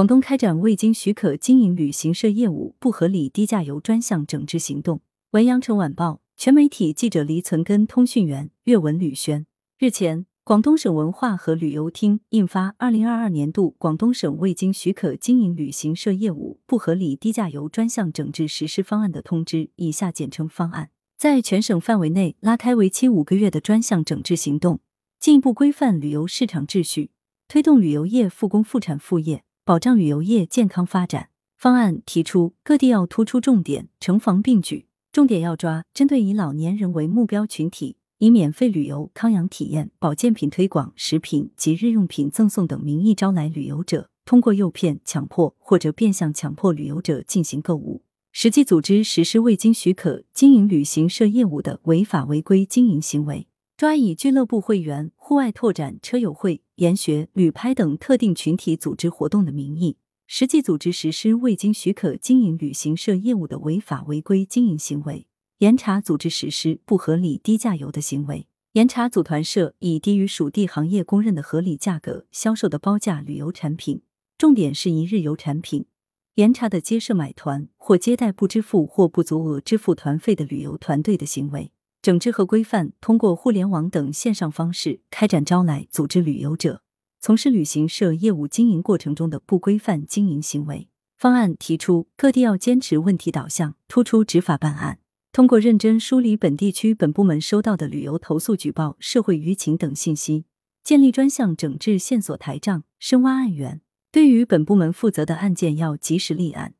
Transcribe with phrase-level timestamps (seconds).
[0.00, 5.02] 广东开展未经许可经营旅行社业务不合理低价游专项整治行动。
[5.32, 9.44] 文阳城晚报全媒体记者黎存根，通讯员岳文吕轩。
[9.78, 20.88] 日前，广东省文化和旅游厅印发《二零二二年度广东省未经许可经营旅行社业务不合理低价游专项整治实施方案》的通知（以下简称方案），
[21.18, 24.80] 在全省范围内拉开为期五个月的专项整治行动，
[25.18, 27.10] 进一步规范旅游市场秩序，
[27.46, 29.44] 推动旅游业复工复产复业。
[29.70, 34.88] 保障旅游业健康发展方案提出，各地要突出重点，城防并举。
[35.12, 48.02] 重点要抓针对以老年人为目标群体，以免费旅游、康养体验、保健品推广、食品及日用品赠送等名义招来旅游者，通过诱骗、强迫或者变相强迫旅游者进行购物，
[48.32, 53.46] 实际组织实施未经许可经营旅行社业务的违法违规经营行为。
[53.80, 65.26] 抓以俱乐部会员、户外拓展、车友会、研学、旅拍等特定群体组织活动的名义，实际组织实施未经许可经营旅行社业务的违法违规经营行为，
[65.60, 74.02] 严查组织实施不合理低价游的行为，严查组团社以低于属地行业公认的合理价格销售的包价旅游产品，
[74.36, 75.86] 重点是一日游产品，
[76.34, 81.72] 严查的接社买团或接待不支付或不足额支付团费的旅游团队的行为。
[82.02, 86.82] 整治和规范通过互联网等线上方式开展招来、组织旅游者
[87.20, 90.88] 从事旅行社业务经营过程中的不规范经营行为。
[91.18, 100.46] 方案提出，各地要坚持问题导向，突出执法办案，通过认真梳理本地区本部门收到的旅游投诉、举报、社会舆情等信息，
[100.82, 103.82] 建立专项整治线索台账，深挖案源。
[104.10, 106.72] 对于本部门负责的案件，要及时立案，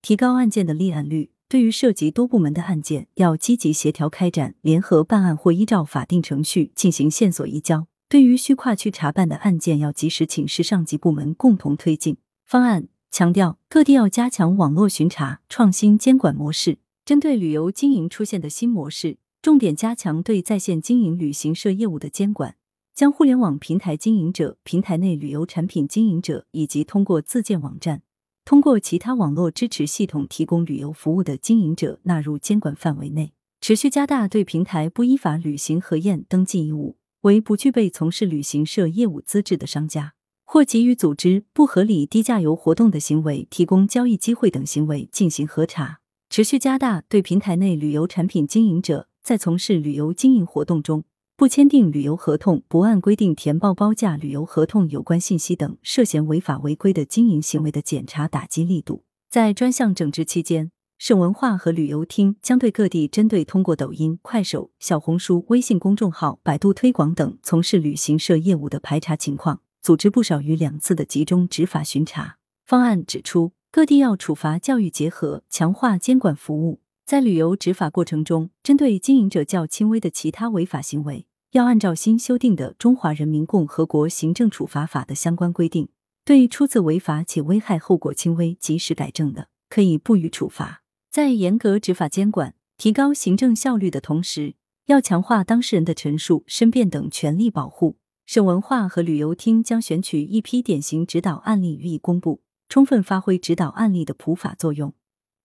[0.00, 1.32] 提高案件的立案率。
[1.48, 7.86] 对于涉及多部门的案件，要积极协调开展联合办案或依照法定程序进行线索移交。
[8.06, 12.18] 对于需跨区查办的案件，要及时请示上级部门共同推进。
[12.44, 16.78] 方案强调，各地要加强网络巡查，创新监管模式。
[17.06, 22.56] 针对旅游经营出现的新模式，重点加强对在线经营旅行社业务的监管，
[22.94, 28.02] 将互联网平台经营者、平台内旅游产品经营者以及通过自建网站。
[28.48, 40.14] 通过其他网络支持系统提供旅游服务的经营者纳入监管范围内，持续加大对平台不依法履行核验登记义务，为不具备从事旅行社业务资质的商家
[40.46, 46.00] 或给予组织不合理低价游活动的行为提供交易机会等行为进行核查。
[46.30, 51.04] 持续加大对平台内旅游产品经营者在从事旅游经营活动中。
[51.38, 59.04] 不签订旅游合同、不按规定填报包价旅游合同有关信息等涉嫌违法违规的经营行为的检查打击力度。
[59.30, 72.38] 在专项整治期间，省文化和旅游厅将对各地针对通过抖音、快手、小红书、微信公众号、百度推广等从事旅行社业务的排查情况，组织不少于两次的集中执法巡查。
[72.66, 76.80] 方案指出，各地要处罚教育结合，强化监管服务。
[77.06, 85.88] 在旅游执法过程中，针对经营者较轻微的其他违法行为，要按照新修订的《中华人民共和国行政处罚法》的相关规定，
[86.22, 90.82] 对初次违法且危害后果轻微、及时改正的，可以不予处罚。
[91.10, 94.56] 在严格执法监管、提高行政效率的同时，
[94.88, 97.96] 要强化当事人的陈述、申辩等权利保护。
[98.26, 104.92] 省文化和旅游厅将选取一批典型指导案例予以公布，充分发挥指导案例的普法作用，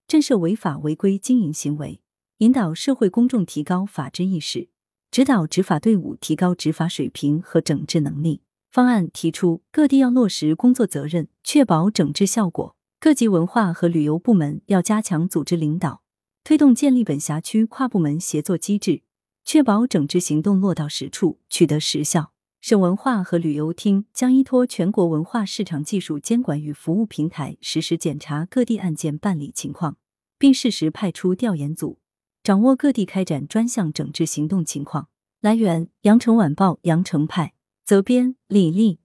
[0.05, 2.01] 震慑违法违规经营行为，
[2.39, 4.67] 引导社会公众提高法治意识。
[5.13, 8.41] 指导执法队伍提高执法水平和整治能力。
[8.71, 12.75] 方案提出，各地要落实工作责任，确保整治效果。
[12.99, 16.01] 各级文化和旅游部门要加强组织领导，
[16.43, 19.03] 推动建立本辖区跨部门协作机制，
[19.45, 22.31] 确保整治行动落到实处，取得实效。
[22.59, 29.97] 省文化和旅游厅将依托全国文化市场技术监管与服务平台，实时检查各地案件办理情况，
[30.39, 31.99] 并适时派出调研组。
[32.43, 35.07] 掌握各地开展专项整治行动情况。
[35.39, 37.53] 来源：羊城晚报羊城派，
[37.85, 38.99] 责编：李丽。